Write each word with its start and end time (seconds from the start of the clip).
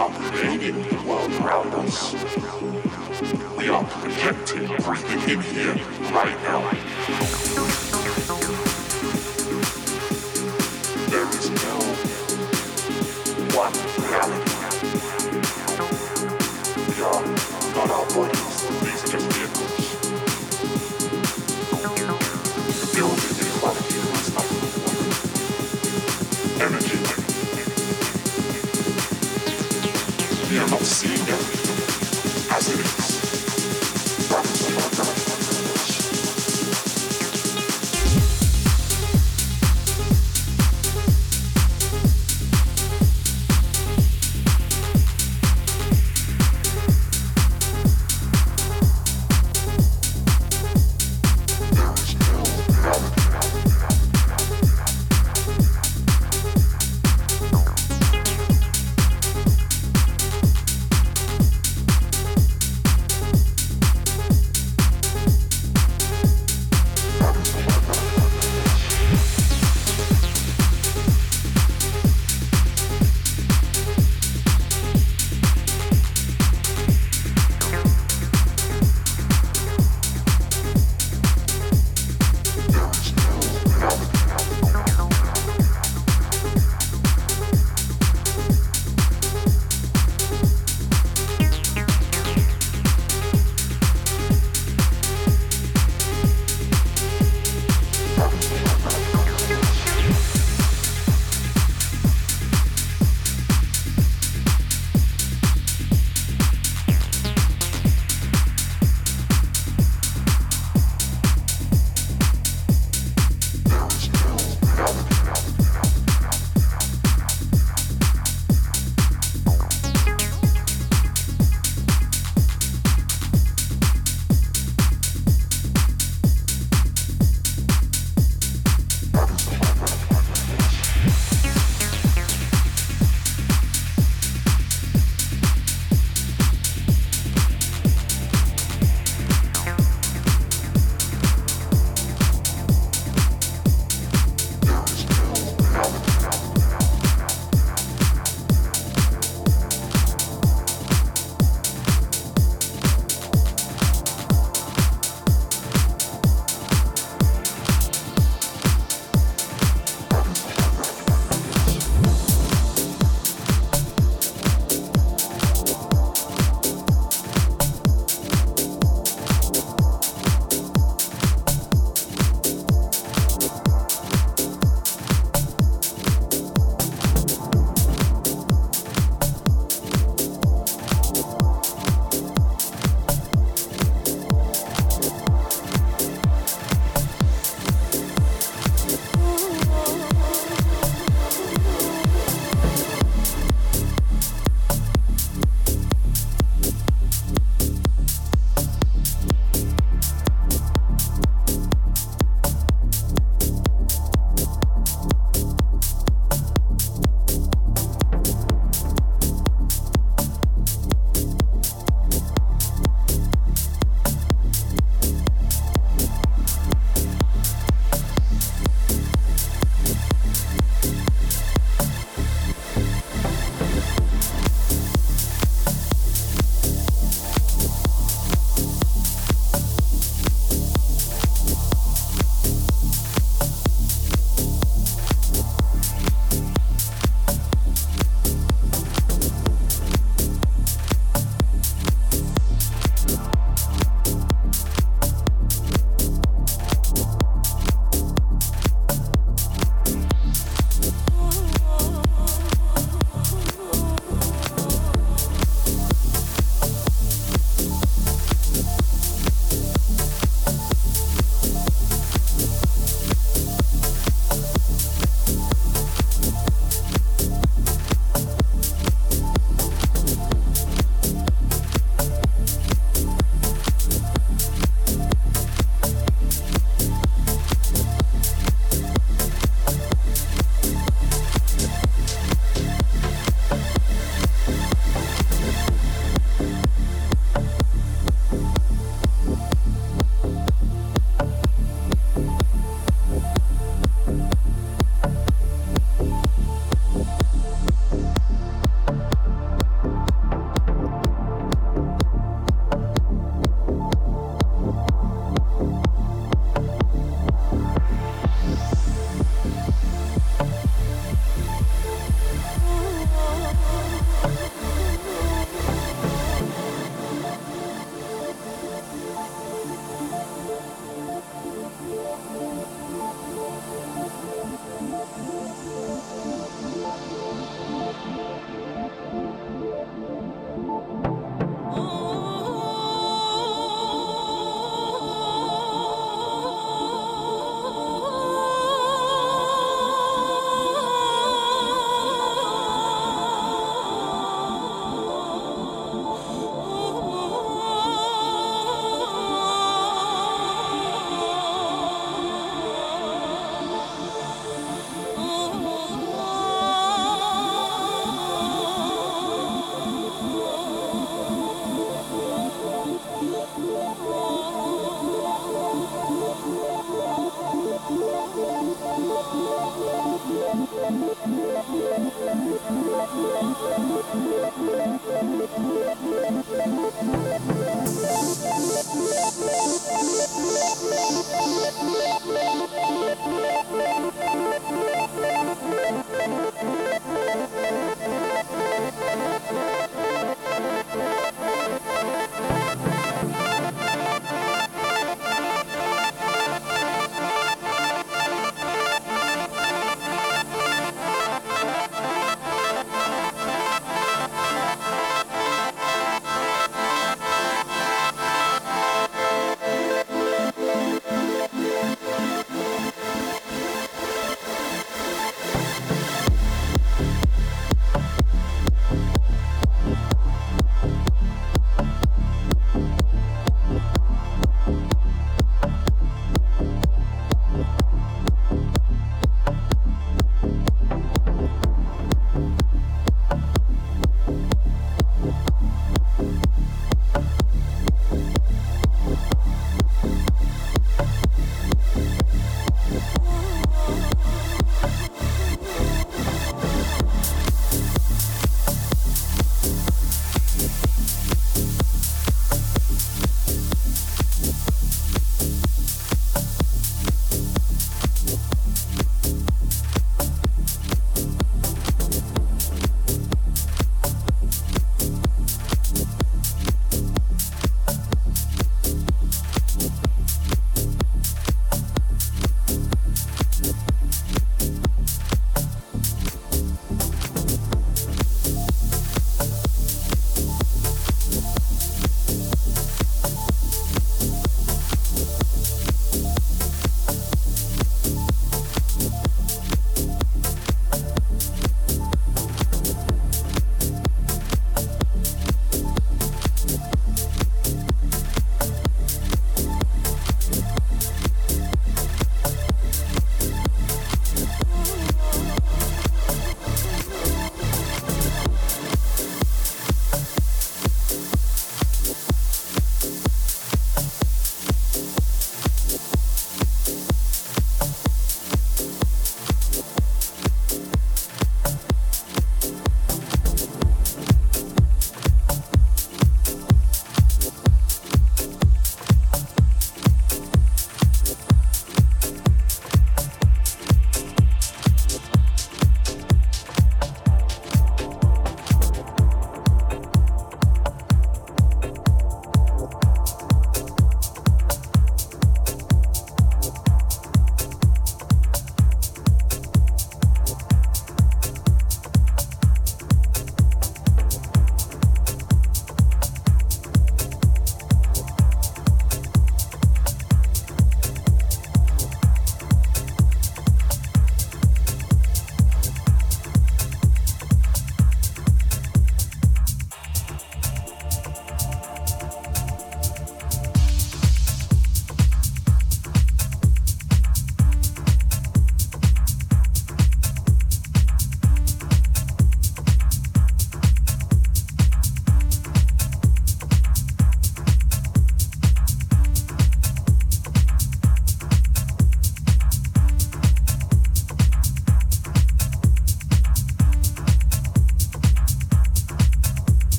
are 0.00 0.10
creating 0.32 0.82
the 0.88 1.02
world 1.06 1.30
around 1.42 1.74
us. 1.74 2.14
We 3.58 3.68
are 3.68 3.84
projecting 3.84 4.70
everything 4.70 5.20
in 5.28 5.42
here 5.42 5.74
right 6.10 6.42
now. 6.42 7.89